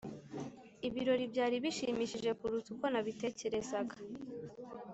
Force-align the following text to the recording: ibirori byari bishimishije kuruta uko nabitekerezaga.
ibirori 0.87 1.25
byari 1.33 1.55
bishimishije 1.63 2.29
kuruta 2.39 2.67
uko 2.73 2.85
nabitekerezaga. 2.93 3.95